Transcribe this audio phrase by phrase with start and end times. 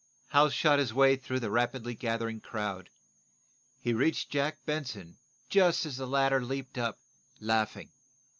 [0.29, 2.89] Hal shot his way through the rapidly gathering crowd.
[3.79, 6.97] He reached Jack Benson just as the latter leaped up,
[7.39, 7.91] laughing.